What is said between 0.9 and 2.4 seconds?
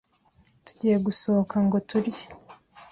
gusohoka ngo turye.